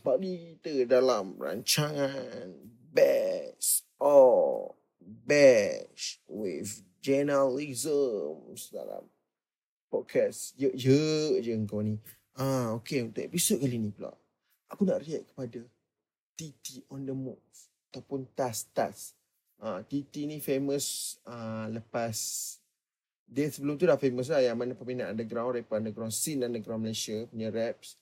kembali 0.00 0.56
kita 0.64 0.88
dalam 0.88 1.36
rancangan 1.36 2.48
Best 2.88 3.84
or 4.00 4.72
Bash 4.96 6.24
with 6.24 6.80
Journalism 7.04 8.48
dalam 8.72 9.04
podcast 9.92 10.56
Ye 10.56 10.72
Ye 10.72 11.44
je 11.44 11.52
kau 11.68 11.84
ni. 11.84 12.00
Ah, 12.40 12.72
okay, 12.72 13.04
untuk 13.04 13.20
episod 13.20 13.60
kali 13.60 13.76
ni 13.76 13.92
pula. 13.92 14.16
Aku 14.72 14.88
nak 14.88 15.04
react 15.04 15.36
kepada 15.36 15.68
Titi 16.32 16.80
on 16.88 17.04
the 17.04 17.12
Move 17.12 17.44
ataupun 17.92 18.24
Tas 18.32 18.72
Tas. 18.72 19.12
Ah, 19.60 19.84
Titi 19.84 20.24
ni 20.24 20.40
famous 20.40 21.20
ah, 21.28 21.68
lepas 21.68 22.16
dia 23.28 23.52
sebelum 23.52 23.76
tu 23.76 23.84
dah 23.84 24.00
famous 24.00 24.32
lah 24.32 24.40
yang 24.40 24.56
mana 24.56 24.72
peminat 24.72 25.12
underground, 25.12 25.60
rapper 25.60 25.76
underground, 25.76 26.16
scene 26.16 26.40
underground 26.40 26.88
Malaysia 26.88 27.28
punya 27.28 27.52
raps 27.52 28.00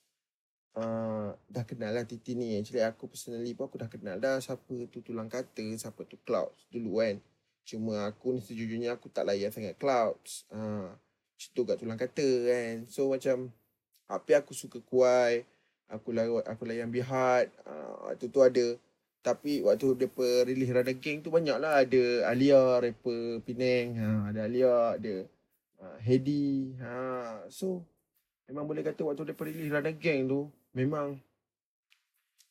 uh, 0.75 1.33
dah 1.49 1.63
kenal 1.65 1.95
lah 1.95 2.05
Titi 2.05 2.35
ni. 2.37 2.59
Actually 2.59 2.85
aku 2.85 3.09
personally 3.09 3.55
pun 3.55 3.69
aku 3.69 3.77
dah 3.79 3.89
kenal 3.89 4.17
dah 4.19 4.37
siapa 4.37 4.73
tu 4.91 4.99
Tulang 5.01 5.31
Kata, 5.31 5.65
siapa 5.77 6.05
tu 6.05 6.19
Clouds 6.21 6.69
dulu 6.69 7.01
kan. 7.01 7.17
Cuma 7.65 8.09
aku 8.09 8.37
ni 8.37 8.41
sejujurnya 8.41 8.97
aku 8.97 9.09
tak 9.09 9.29
layan 9.29 9.49
sangat 9.49 9.77
Clouds. 9.77 10.45
Uh, 10.53 10.93
situ 11.39 11.65
kat 11.65 11.79
Tulang 11.79 11.97
Kata 11.97 12.29
kan. 12.45 12.85
So 12.89 13.09
macam 13.09 13.49
apa 14.09 14.41
aku 14.41 14.57
suka 14.57 14.81
Kuai, 14.81 15.45
aku 15.89 16.09
layan, 16.13 16.41
aku 16.45 16.65
layan 16.65 16.89
Bihat, 16.89 17.53
uh, 17.65 18.09
waktu 18.09 18.27
tu 18.29 18.41
ada 18.41 18.67
tapi 19.19 19.59
waktu 19.59 19.99
dia 19.99 20.07
release 20.47 20.71
Rada 20.71 20.95
Gang 20.95 21.19
tu 21.19 21.27
banyak 21.27 21.59
lah 21.59 21.83
ada 21.83 22.03
Alia 22.31 22.79
rapper 22.79 23.43
Penang, 23.43 23.99
ha, 23.99 24.31
ada 24.31 24.47
Alia, 24.47 24.95
ada 24.95 25.27
uh, 25.83 25.97
Hedy. 25.99 26.79
Ha. 26.79 26.95
So 27.51 27.83
memang 28.49 28.65
boleh 28.65 28.81
kata 28.81 29.05
waktu 29.05 29.29
dia 29.29 29.37
release 29.37 29.71
Rada 29.71 29.93
Gang 29.93 30.25
tu 30.25 30.49
memang 30.73 31.21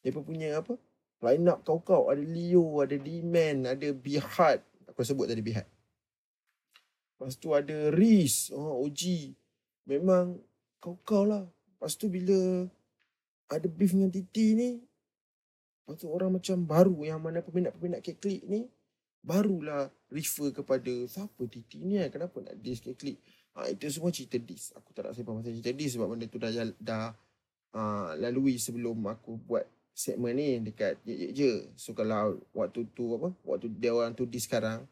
dia 0.00 0.14
punya 0.14 0.62
apa 0.62 0.78
line 1.18 1.50
up 1.50 1.66
kau-kau 1.66 2.06
ada 2.08 2.22
Leo 2.22 2.78
ada 2.78 2.94
D-Man 2.94 3.66
ada 3.66 3.90
Bihat. 3.90 4.62
Aku 4.88 5.02
sebut 5.02 5.26
tadi 5.26 5.42
Bihat. 5.42 5.66
Lepas 7.18 7.34
tu 7.34 7.50
ada 7.50 7.90
Riz 7.90 8.54
oh, 8.54 8.86
OG 8.86 9.34
memang 9.90 10.38
kau-kau 10.78 11.26
lah. 11.26 11.42
Lepas 11.74 11.98
tu 11.98 12.06
bila 12.06 12.70
ada 13.48 13.66
beef 13.66 13.96
dengan 13.96 14.12
Titi 14.12 14.52
ni 14.54 14.70
lepas 15.82 16.04
tu 16.04 16.12
orang 16.12 16.36
macam 16.36 16.56
baru 16.68 16.96
yang 17.00 17.16
mana 17.16 17.40
peminat-peminat 17.40 18.04
keklik 18.04 18.44
ni 18.44 18.68
barulah 19.24 19.88
refer 20.12 20.52
kepada 20.52 20.92
siapa 21.08 21.48
Titi 21.48 21.80
ni 21.80 21.96
kan 21.96 22.12
kenapa 22.12 22.44
nak 22.44 22.60
diss 22.60 22.84
keklik 22.84 23.16
ha, 23.58 23.66
itu 23.66 23.90
semua 23.90 24.14
cerita 24.14 24.38
diss 24.38 24.70
aku 24.78 24.94
tak 24.94 25.10
nak 25.10 25.18
sebab 25.18 25.42
pasal 25.42 25.52
cerita 25.58 25.74
diss 25.74 25.98
sebab 25.98 26.06
benda 26.14 26.30
tu 26.30 26.38
dah, 26.38 26.50
dah 26.78 27.10
uh, 27.74 28.14
lalui 28.16 28.56
sebelum 28.56 29.02
aku 29.10 29.36
buat 29.42 29.66
segmen 29.98 30.38
ni 30.38 30.62
dekat 30.62 30.94
je, 31.02 31.14
je, 31.18 31.28
je. 31.34 31.50
So 31.74 31.90
kalau 31.90 32.38
waktu 32.54 32.86
tu 32.94 33.18
apa, 33.18 33.34
waktu 33.42 33.66
dia 33.74 33.90
orang 33.90 34.14
tu 34.14 34.30
di 34.30 34.38
sekarang, 34.38 34.86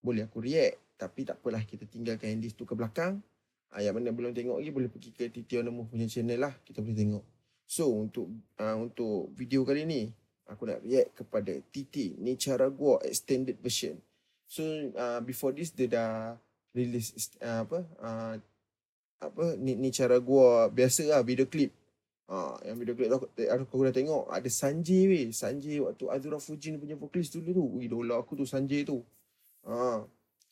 boleh 0.00 0.24
aku 0.24 0.40
react. 0.40 0.80
Tapi 0.96 1.28
tak 1.28 1.36
apalah, 1.36 1.60
kita 1.68 1.84
tinggalkan 1.84 2.32
yang 2.32 2.40
tu 2.56 2.64
ke 2.64 2.72
belakang. 2.72 3.20
Uh, 3.68 3.84
yang 3.84 3.92
mana 3.92 4.08
belum 4.08 4.32
tengok 4.32 4.56
lagi, 4.56 4.72
boleh 4.72 4.88
pergi 4.88 5.10
ke 5.12 5.28
Titi 5.28 5.60
On 5.60 5.68
The 5.68 5.72
punya 5.84 6.08
channel 6.08 6.40
lah. 6.40 6.54
Kita 6.64 6.80
boleh 6.80 6.96
tengok. 6.96 7.24
So 7.68 7.92
untuk 7.92 8.32
uh, 8.56 8.76
untuk 8.80 9.36
video 9.36 9.68
kali 9.68 9.84
ni, 9.84 10.08
aku 10.48 10.68
nak 10.68 10.80
react 10.84 11.24
kepada 11.24 11.52
Titi 11.72 12.16
Ni 12.20 12.36
cara 12.36 12.68
gua 12.72 13.00
extended 13.04 13.60
version. 13.60 14.00
So 14.48 14.64
uh, 14.96 15.20
before 15.24 15.52
this, 15.52 15.72
dia 15.72 15.88
dah 15.88 16.36
release 16.72 17.12
uh, 17.44 17.64
apa, 17.64 17.78
uh, 18.00 18.34
apa 19.22 19.44
ni, 19.60 19.78
ni 19.78 19.92
cara 19.92 20.18
gua 20.18 20.68
biasa 20.72 21.06
lah 21.06 21.20
video 21.22 21.46
clip 21.46 21.72
Ha, 22.32 22.64
yang 22.64 22.80
video 22.80 22.96
klip 22.96 23.12
tu 23.12 23.16
aku, 23.20 23.26
aku 23.68 23.84
dah 23.84 23.92
tengok 23.92 24.24
ada 24.32 24.48
Sanjay 24.48 25.04
weh. 25.04 25.28
Sanjay 25.36 25.84
waktu 25.84 26.08
Azura 26.08 26.40
Fujin 26.40 26.80
punya 26.80 26.96
vocalist 26.96 27.36
dulu 27.36 27.50
tu. 27.52 27.64
Idola 27.84 28.16
aku 28.16 28.40
tu 28.40 28.48
Sanjay 28.48 28.88
tu. 28.88 29.04
Ha, 29.68 30.00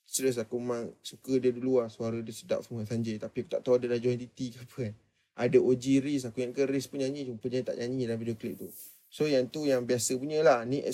serius 0.05 0.37
aku 0.37 0.61
memang 0.61 0.93
suka 1.01 1.41
dia 1.41 1.49
dulu 1.55 1.81
lah. 1.81 1.89
Suara 1.89 2.21
dia 2.21 2.37
sedap 2.37 2.61
semua 2.69 2.85
Sanjay. 2.85 3.17
Tapi 3.17 3.47
aku 3.47 3.51
tak 3.57 3.65
tahu 3.65 3.81
ada 3.81 3.97
dah 3.97 4.01
join 4.03 4.21
TT 4.21 4.39
ke 4.53 4.59
apa 4.61 4.77
kan. 4.77 4.95
Ada 5.41 5.57
OG 5.57 5.85
Riz. 6.05 6.23
Aku 6.29 6.45
yang 6.45 6.53
ke 6.53 6.69
Riz 6.69 6.85
pun 6.85 7.01
nyanyi. 7.01 7.33
Cuma 7.33 7.41
penyanyi 7.41 7.65
tak 7.65 7.77
nyanyi 7.81 8.03
dalam 8.05 8.21
video 8.21 8.37
klip 8.37 8.61
tu. 8.61 8.69
So 9.09 9.25
yang 9.25 9.49
tu 9.49 9.65
yang 9.65 9.89
biasa 9.89 10.21
punya 10.21 10.45
lah. 10.45 10.69
Ni 10.69 10.85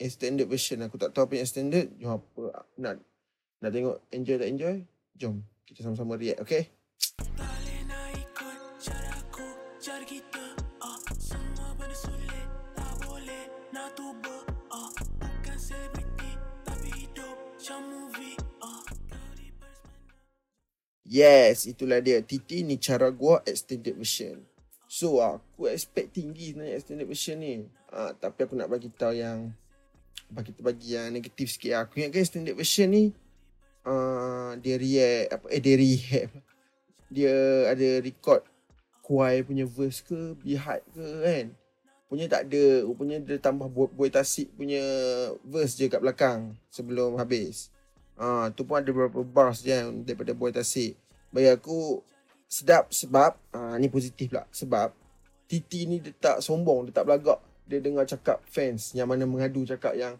extended 0.00 0.48
version. 0.48 0.80
Aku 0.88 0.96
tak 0.96 1.12
tahu 1.12 1.28
apa 1.28 1.36
yang 1.36 1.44
extended. 1.44 1.92
Jom 2.00 2.16
apa. 2.16 2.64
Nak, 2.80 2.96
nak 3.60 3.70
tengok 3.76 3.96
enjoy 4.08 4.36
tak 4.40 4.48
enjoy? 4.48 4.76
Jom. 5.20 5.44
Kita 5.68 5.84
sama-sama 5.84 6.16
react. 6.16 6.40
Okay? 6.40 6.72
Yes, 21.10 21.66
itulah 21.66 21.98
dia. 21.98 22.22
TT 22.22 22.62
ni 22.62 22.78
cara 22.78 23.10
gua 23.10 23.42
extended 23.42 23.98
version. 23.98 24.46
So, 24.86 25.18
aku 25.18 25.66
expect 25.66 26.14
tinggi 26.14 26.54
sebenarnya 26.54 26.78
extended 26.78 27.06
version 27.10 27.42
ni. 27.42 27.66
Uh, 27.90 28.14
tapi 28.14 28.46
aku 28.46 28.54
nak 28.54 28.70
bagi 28.70 28.88
tahu 28.94 29.18
yang 29.18 29.50
bagi 30.30 30.54
bagi 30.62 30.94
yang 30.94 31.10
negatif 31.10 31.58
sikit. 31.58 31.82
Aku 31.82 31.98
ingat 31.98 32.14
kan 32.14 32.22
extended 32.22 32.54
version 32.54 32.94
ni 32.94 33.10
uh, 33.86 34.56
dia 34.60 34.76
react 34.76 35.26
apa 35.36 35.46
eh 35.52 35.60
dia 35.60 35.74
react. 35.76 36.32
Dia 37.10 37.34
ada 37.74 37.88
record 37.98 38.46
Kuai 39.02 39.42
punya 39.42 39.66
verse 39.66 40.00
ke 40.06 40.38
Bihat 40.38 40.86
ke 40.94 41.06
kan. 41.26 41.46
Punya 42.06 42.26
tak 42.30 42.50
ada. 42.50 42.86
Punya 42.94 43.18
dia 43.18 43.38
tambah 43.42 43.66
Boy, 43.66 43.90
boy 43.90 44.10
Tasik 44.10 44.50
punya 44.54 44.82
verse 45.42 45.74
je 45.74 45.90
kat 45.90 46.02
belakang 46.02 46.54
sebelum 46.70 47.18
habis. 47.18 47.70
Ah, 48.20 48.52
tu 48.52 48.68
pun 48.68 48.76
ada 48.78 48.90
beberapa 48.92 49.24
bars 49.24 49.64
je 49.64 49.72
kan 49.72 50.04
daripada 50.04 50.36
Boy 50.36 50.52
Tasik. 50.52 50.94
Bagi 51.32 51.48
aku 51.50 52.04
sedap 52.50 52.92
sebab 52.92 53.38
ah 53.54 53.78
ni 53.78 53.88
positif 53.88 54.34
lah 54.34 54.44
sebab 54.50 54.92
Titi 55.50 55.82
ni 55.82 55.98
dia 55.98 56.14
tak 56.14 56.38
sombong, 56.46 56.86
dia 56.86 56.94
tak 56.94 57.10
belagak. 57.10 57.42
Dia 57.66 57.82
dengar 57.82 58.06
cakap 58.06 58.38
fans 58.46 58.94
yang 58.94 59.10
mana 59.10 59.26
mengadu 59.26 59.66
cakap 59.66 59.98
yang 59.98 60.14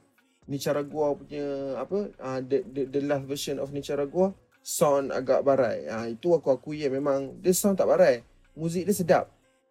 ni 0.49 0.57
cara 0.57 0.81
gua 0.85 1.13
punya 1.17 1.77
apa 1.77 2.13
ah 2.21 2.41
the, 2.41 2.65
the, 2.73 2.83
the 2.89 3.01
last 3.05 3.25
version 3.29 3.61
of 3.61 3.73
ni 3.75 3.85
cara 3.85 4.07
gua 4.07 4.33
sound 4.63 5.11
agak 5.13 5.45
barai. 5.45 5.89
Ah 5.89 6.07
itu 6.07 6.33
aku 6.37 6.53
akui 6.53 6.85
ya 6.85 6.89
memang 6.93 7.41
dia 7.41 7.53
sound 7.53 7.77
tak 7.81 7.89
barai. 7.89 8.25
Muzik 8.57 8.85
dia 8.89 8.95
sedap. 8.97 9.25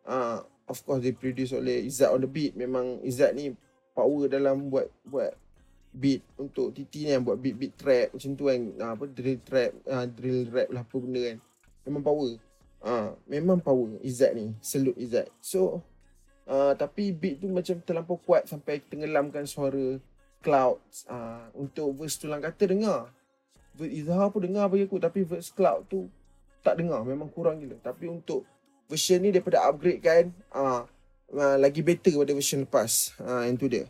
Ah 0.05 0.41
of 0.69 0.77
course 0.85 1.01
dia 1.01 1.13
produce 1.13 1.53
oleh 1.53 1.85
Izzat 1.85 2.13
on 2.13 2.21
the 2.21 2.29
beat. 2.29 2.53
Memang 2.57 3.01
Izzat 3.05 3.33
ni 3.37 3.53
power 3.93 4.29
dalam 4.29 4.69
buat 4.69 4.89
buat 5.05 5.33
beat 5.89 6.21
untuk 6.37 6.71
Titi 6.77 7.09
ni 7.09 7.17
yang 7.17 7.25
buat 7.25 7.41
beat 7.41 7.57
beat 7.57 7.73
trap 7.73 8.13
macam 8.13 8.31
tu 8.37 8.45
kan 8.45 8.61
uh, 8.77 8.91
apa 8.93 9.05
drill 9.09 9.39
trap 9.41 9.71
uh, 9.89 10.05
drill 10.05 10.45
rap 10.53 10.69
lah 10.69 10.85
apa 10.85 10.95
benda 11.01 11.21
kan 11.25 11.37
memang 11.89 12.03
power 12.05 12.31
ah 12.79 12.87
uh, 12.87 13.07
memang 13.25 13.57
power 13.57 13.97
Izzat 14.05 14.37
ni 14.37 14.53
salute 14.61 15.01
Izzat 15.01 15.33
so 15.41 15.81
uh, 16.45 16.73
tapi 16.77 17.09
beat 17.09 17.41
tu 17.41 17.49
macam 17.49 17.81
terlampau 17.81 18.21
kuat 18.21 18.45
sampai 18.45 18.85
tenggelamkan 18.85 19.49
suara 19.49 19.97
clouds 20.39 21.05
uh, 21.11 21.51
untuk 21.55 21.95
verse 21.99 22.19
tulang 22.19 22.39
kata 22.39 22.71
dengar 22.71 23.11
verse 23.75 23.93
Izhar 23.93 24.31
pun 24.31 24.43
dengar 24.43 24.67
bagi 24.71 24.87
aku 24.87 24.97
tapi 24.97 25.23
verse 25.27 25.51
cloud 25.51 25.87
tu 25.87 26.07
tak 26.59 26.79
dengar 26.79 27.03
memang 27.03 27.31
kurang 27.31 27.59
gila 27.59 27.79
tapi 27.79 28.07
untuk 28.07 28.43
version 28.89 29.21
ni 29.21 29.29
daripada 29.29 29.67
upgrade 29.69 30.01
kan 30.01 30.31
uh, 30.51 30.83
uh, 31.35 31.57
lagi 31.59 31.83
better 31.85 32.15
pada 32.15 32.33
version 32.33 32.63
lepas 32.63 33.13
uh, 33.21 33.45
yang 33.45 33.59
tu 33.59 33.69
dia 33.69 33.85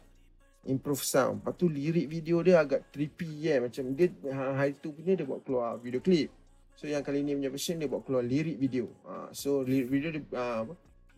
improve 0.67 1.01
sound. 1.01 1.41
Lepas 1.41 1.53
tu 1.55 1.65
lirik 1.71 2.07
video 2.11 2.43
dia 2.43 2.59
agak 2.59 2.91
trippy 2.91 3.47
kan. 3.47 3.69
Macam 3.69 3.83
dia 3.95 4.11
hari 4.33 4.75
tu 4.77 4.91
punya 4.91 5.15
dia 5.15 5.25
buat 5.25 5.41
keluar 5.41 5.79
video 5.79 6.03
clip. 6.03 6.29
So 6.75 6.87
yang 6.87 7.03
kali 7.03 7.23
ni 7.23 7.35
punya 7.35 7.51
version 7.51 7.79
dia 7.79 7.87
buat 7.87 8.03
keluar 8.03 8.23
lirik 8.23 8.59
video. 8.59 8.91
Uh, 9.03 9.31
so 9.31 9.63
lirik 9.63 9.87
video 9.87 10.09
dia 10.15 10.23
uh, 10.35 10.63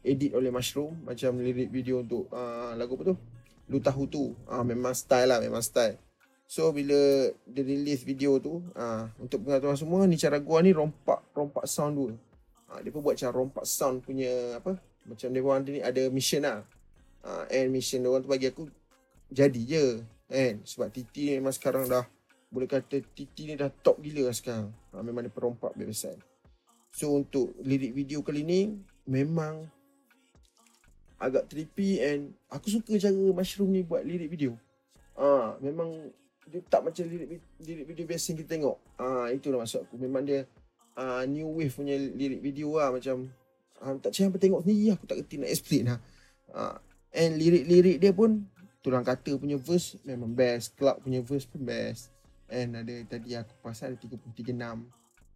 edit 0.05 0.31
oleh 0.37 0.49
Mushroom. 0.53 1.01
Macam 1.05 1.37
lirik 1.41 1.69
video 1.69 2.01
untuk 2.01 2.29
uh, 2.29 2.73
lagu 2.77 2.95
apa 2.97 3.13
tu? 3.13 3.15
Lu 3.71 3.79
tahu 3.79 4.03
tu. 4.11 4.35
Uh, 4.51 4.67
memang 4.67 4.91
style 4.91 5.31
lah, 5.31 5.39
memang 5.39 5.63
style. 5.63 5.95
So 6.51 6.67
bila 6.75 7.31
dia 7.47 7.63
release 7.63 8.03
video 8.03 8.35
tu, 8.35 8.59
uh, 8.75 9.07
untuk 9.15 9.47
pengetahuan 9.47 9.79
semua 9.79 10.03
ni 10.03 10.19
cara 10.19 10.35
gua 10.43 10.59
ni 10.59 10.75
rompak 10.75 11.23
rompak 11.31 11.63
sound 11.63 11.95
dulu. 11.95 12.19
Uh, 12.67 12.79
dia 12.83 12.91
pun 12.91 12.99
buat 12.99 13.15
cara 13.15 13.31
rompak 13.31 13.63
sound 13.63 14.03
punya 14.03 14.59
apa? 14.59 14.75
Macam 15.07 15.31
dia 15.31 15.39
orang 15.39 15.63
ni 15.63 15.79
ada 15.79 16.03
mission 16.11 16.43
lah. 16.43 16.67
Uh, 17.23 17.47
and 17.47 17.71
mission 17.71 18.03
dia 18.03 18.11
orang 18.11 18.27
tu 18.27 18.27
bagi 18.27 18.51
aku 18.51 18.67
jadi 19.31 19.61
je. 19.63 19.85
Kan? 20.27 20.59
Sebab 20.67 20.91
Titi 20.91 21.31
ni 21.31 21.39
memang 21.39 21.55
sekarang 21.55 21.87
dah 21.87 22.03
boleh 22.51 22.67
kata 22.67 22.99
Titi 23.15 23.47
ni 23.47 23.55
dah 23.55 23.71
top 23.71 24.03
gila 24.03 24.27
lah 24.27 24.35
sekarang. 24.35 24.75
Uh, 24.91 24.99
memang 24.99 25.23
dia 25.23 25.31
perompak 25.31 25.71
bebasan. 25.79 26.19
So 26.91 27.15
untuk 27.15 27.55
lirik 27.63 27.95
video 27.95 28.19
kali 28.19 28.43
ni 28.43 28.75
memang 29.07 29.71
agak 31.21 31.45
trippy 31.45 32.01
and 32.01 32.33
aku 32.49 32.73
suka 32.73 32.97
cara 32.97 33.13
Mushroom 33.13 33.69
ni 33.69 33.85
buat 33.85 34.01
lirik 34.01 34.33
video. 34.33 34.57
Ah, 35.13 35.21
uh, 35.21 35.47
memang 35.61 36.09
dia 36.49 36.59
tak 36.65 36.81
macam 36.81 37.05
lirik, 37.05 37.37
lirik 37.61 37.85
video 37.85 38.03
biasa 38.09 38.33
yang 38.33 38.37
kita 38.41 38.49
tengok. 38.57 38.77
Ah, 38.97 39.05
uh, 39.05 39.25
itulah 39.29 39.61
maksud 39.61 39.85
aku. 39.85 40.01
Memang 40.01 40.25
dia 40.25 40.49
uh, 40.97 41.21
new 41.29 41.53
wave 41.53 41.69
punya 41.69 41.93
lirik 41.93 42.41
video 42.41 42.73
lah 42.81 42.89
macam 42.89 43.29
uh, 43.85 43.93
tak 44.01 44.17
macam 44.17 44.33
apa 44.33 44.39
tengok 44.41 44.61
sendiri 44.65 44.85
aku 44.97 45.05
tak 45.05 45.17
kerti 45.21 45.35
nak 45.37 45.51
explain 45.53 45.83
lah. 45.93 45.99
Uh, 46.51 46.75
and 47.13 47.37
lirik-lirik 47.37 48.01
dia 48.01 48.11
pun 48.11 48.49
tulang 48.81 49.05
kata 49.05 49.37
punya 49.37 49.61
verse 49.61 50.01
memang 50.01 50.33
best, 50.33 50.73
club 50.73 50.97
punya 51.05 51.21
verse 51.21 51.45
pun 51.45 51.61
best. 51.61 52.09
And 52.49 52.75
ada 52.75 52.91
tadi 53.05 53.37
aku 53.37 53.53
pasal 53.61 53.93
ada 53.93 54.01
33 54.01 54.57
6. 54.57 54.89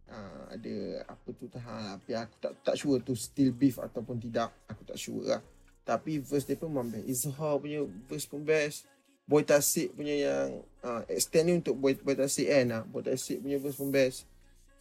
Uh, 0.06 0.44
ada 0.54 0.74
apa 1.10 1.28
tu 1.34 1.50
tahap 1.50 1.98
tapi 1.98 2.14
aku 2.14 2.34
tak 2.38 2.52
tak 2.62 2.74
sure 2.78 3.02
tu 3.02 3.18
still 3.18 3.50
beef 3.50 3.82
ataupun 3.82 4.22
tidak 4.22 4.54
aku 4.70 4.86
tak 4.86 4.94
sure 4.94 5.26
lah 5.26 5.42
tapi 5.86 6.18
verse 6.18 6.50
dia 6.50 6.58
pun 6.58 6.74
memang 6.74 6.90
best 6.90 7.06
Izhar 7.06 7.62
punya 7.62 7.86
verse 8.10 8.26
pun 8.26 8.42
best 8.42 8.90
Boy 9.26 9.46
Tasik 9.46 9.94
punya 9.94 10.14
yang 10.14 10.62
uh, 10.82 11.02
extend 11.06 11.50
ni 11.50 11.54
untuk 11.58 11.78
Boy, 11.78 11.94
Boy 11.98 12.18
Tasik 12.18 12.50
kan 12.50 12.66
lah. 12.66 12.82
Boy 12.86 13.06
Tasik 13.06 13.38
punya 13.42 13.58
verse 13.62 13.78
pun 13.78 13.94
best 13.94 14.26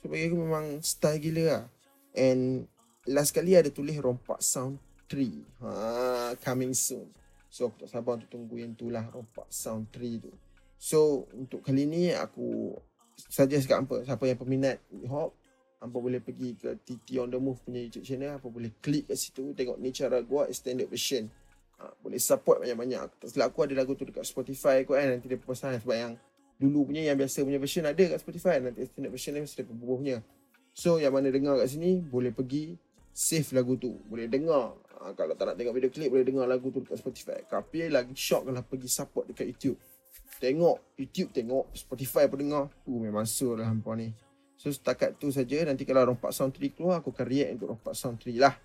So 0.06 0.10
bagi 0.14 0.30
aku 0.30 0.38
memang 0.38 0.86
style 0.86 1.18
gila 1.18 1.44
lah. 1.50 1.64
And 2.14 2.70
last 3.10 3.34
kali 3.34 3.58
ada 3.58 3.74
tulis 3.74 3.98
rompak 3.98 4.38
sound 4.38 4.78
3. 5.10 5.66
Ha, 5.66 5.70
coming 6.46 6.78
soon. 6.78 7.10
So 7.50 7.74
aku 7.74 7.86
tak 7.86 7.90
sabar 7.90 8.22
untuk 8.22 8.30
tunggu 8.30 8.62
yang 8.62 8.78
tu 8.78 8.94
lah 8.94 9.10
rompak 9.10 9.50
sound 9.50 9.90
3 9.90 10.22
tu. 10.22 10.30
So 10.78 11.26
untuk 11.34 11.66
kali 11.66 11.90
ni 11.90 12.14
aku 12.14 12.78
suggest 13.18 13.66
kat 13.66 13.82
hampa 13.82 14.06
siapa 14.06 14.30
yang 14.30 14.38
peminat 14.38 14.78
hip 14.94 15.10
hop 15.10 15.34
hampa 15.80 15.98
boleh 16.00 16.24
pergi 16.24 16.56
ke 16.56 16.80
TT 16.82 17.20
on 17.20 17.30
the 17.30 17.40
move 17.40 17.60
punya 17.62 17.84
YouTube 17.84 18.06
channel 18.08 18.38
hampa 18.38 18.48
boleh 18.48 18.72
klik 18.80 19.06
kat 19.10 19.18
situ 19.20 19.52
tengok 19.54 19.78
ni 19.78 19.92
cara 19.92 20.22
gua 20.24 20.48
extended 20.48 20.88
version. 20.88 21.28
Ha, 21.76 21.92
boleh 22.00 22.20
support 22.20 22.64
banyak-banyak. 22.64 23.20
Tak 23.20 23.28
silap 23.28 23.52
aku 23.52 23.68
ada 23.68 23.76
lagu 23.76 24.00
tu 24.00 24.08
dekat 24.08 24.24
Spotify 24.24 24.88
kot 24.88 24.96
kan 24.96 25.20
nanti 25.20 25.28
dia 25.28 25.36
pasal 25.36 25.76
sebab 25.76 25.96
yang 25.96 26.14
dulu 26.56 26.88
punya 26.88 27.04
yang 27.04 27.20
biasa 27.20 27.44
punya 27.44 27.60
version 27.60 27.84
ada 27.84 28.00
kat 28.00 28.20
Spotify. 28.24 28.64
Nanti 28.64 28.88
extended 28.88 29.12
version 29.12 29.32
ni 29.36 29.40
mesti 29.44 29.60
ada 29.60 29.74
punya 29.76 30.18
so 30.76 31.00
yang 31.00 31.16
mana 31.16 31.32
dengar 31.32 31.60
kat 31.60 31.72
sini 31.72 32.00
boleh 32.00 32.32
pergi 32.32 32.80
save 33.12 33.56
lagu 33.56 33.76
tu. 33.76 33.96
Boleh 34.08 34.32
dengar. 34.32 34.76
Ha, 35.00 35.12
kalau 35.12 35.36
tak 35.36 35.52
nak 35.52 35.56
tengok 35.60 35.76
video 35.76 35.92
klip 35.92 36.08
boleh 36.08 36.24
dengar 36.24 36.48
lagu 36.48 36.72
tu 36.72 36.80
dekat 36.80 37.00
Spotify. 37.00 37.44
Tapi 37.44 37.92
lagi 37.92 38.16
shock 38.16 38.48
kalau 38.48 38.64
pergi 38.64 38.88
support 38.88 39.28
dekat 39.28 39.52
YouTube. 39.52 39.80
Tengok 40.40 41.00
YouTube 41.00 41.32
tengok 41.36 41.76
Spotify 41.76 42.28
pun 42.28 42.40
dengar. 42.40 42.64
Uh, 42.88 43.00
memang 43.00 43.28
sur 43.28 43.60
lah 43.60 43.68
hampa 43.68 43.96
ni 44.00 44.16
so 44.56 44.72
setakat 44.72 45.20
tu 45.20 45.30
saja 45.30 45.64
nanti 45.68 45.84
kalau 45.84 46.08
rompak 46.08 46.32
sound 46.32 46.56
3 46.56 46.74
keluar 46.76 47.04
aku 47.04 47.12
akan 47.12 47.28
react 47.28 47.52
untuk 47.60 47.76
rompak 47.76 47.94
sound 47.94 48.18
3 48.20 48.32
lah 48.40 48.56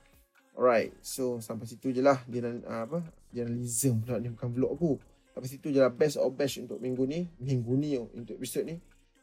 alright 0.54 0.94
so 1.02 1.42
sampai 1.42 1.66
situ 1.66 1.90
je 1.90 2.02
lah 2.02 2.22
dia 2.30 2.46
uh, 2.46 2.86
apa 2.86 3.02
journalism 3.30 4.02
pula 4.02 4.18
ni 4.18 4.30
bukan 4.32 4.50
vlog 4.50 4.72
aku 4.74 4.92
Lepas 5.34 5.50
itu 5.54 5.70
je 5.70 5.78
lah 5.78 5.92
best 5.94 6.18
of 6.18 6.34
best 6.34 6.58
untuk 6.58 6.82
minggu 6.82 7.06
ni. 7.06 7.24
Minggu 7.38 7.72
ni 7.78 7.94
oh, 7.96 8.10
untuk 8.12 8.36
episod 8.36 8.66
ni. 8.66 8.76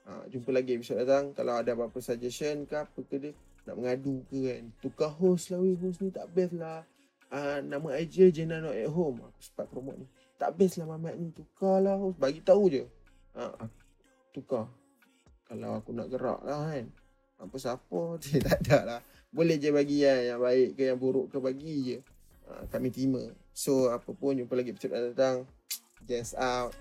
Ha, 0.08 0.24
jumpa 0.32 0.56
lagi 0.56 0.80
episod 0.80 0.96
datang. 0.96 1.36
Kalau 1.36 1.60
ada 1.60 1.76
apa-apa 1.76 2.00
suggestion 2.00 2.64
ke 2.64 2.76
apa 2.80 3.00
ke 3.04 3.16
dia. 3.20 3.32
Nak 3.68 3.76
mengadu 3.76 4.24
ke 4.32 4.40
kan. 4.48 4.64
Tukar 4.80 5.12
host 5.12 5.52
lah 5.52 5.60
weh. 5.60 5.76
Host 5.76 6.00
ni 6.00 6.10
tak 6.10 6.32
best 6.32 6.56
lah. 6.56 6.88
Ha, 7.28 7.60
nama 7.60 8.00
IG 8.00 8.32
Jenna 8.32 8.64
not 8.64 8.74
at 8.74 8.88
home. 8.88 9.20
Aku 9.20 9.40
sempat 9.44 9.68
promote 9.68 10.00
ni. 10.00 10.08
Tak 10.40 10.56
best 10.56 10.80
lah 10.80 10.88
Mamat 10.88 11.20
ni. 11.20 11.36
Tukar 11.36 11.84
lah 11.84 12.00
host. 12.00 12.16
Bagi 12.16 12.40
tahu 12.40 12.72
je. 12.72 12.88
Ha, 13.36 13.68
tukar. 14.32 14.72
Kalau 15.48 15.80
aku 15.80 15.96
nak 15.96 16.12
gerak 16.12 16.44
lah 16.44 16.68
kan. 16.68 16.86
Apa 17.40 17.56
siapa. 17.56 18.02
tak 18.46 18.60
ada 18.68 18.78
lah. 18.84 19.00
Boleh 19.32 19.56
je 19.56 19.72
bagi 19.72 20.04
yang, 20.04 20.36
yang 20.36 20.40
baik 20.44 20.76
ke 20.76 20.92
yang 20.92 21.00
buruk 21.00 21.32
ke 21.32 21.38
bagi 21.40 21.76
je. 21.96 21.98
Ha, 22.48 22.68
kami 22.68 22.92
terima. 22.92 23.24
So 23.56 23.92
apa 23.92 24.12
pun 24.12 24.36
jumpa 24.36 24.54
lagi 24.56 24.76
episod 24.76 24.92
datang. 24.92 25.48
Guess 26.04 26.36
out. 26.36 26.76